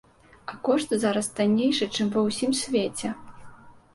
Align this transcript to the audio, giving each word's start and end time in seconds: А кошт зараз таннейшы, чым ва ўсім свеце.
А 0.51 0.55
кошт 0.67 0.93
зараз 1.03 1.27
таннейшы, 1.39 1.87
чым 1.95 2.09
ва 2.15 2.23
ўсім 2.29 2.51
свеце. 2.61 3.13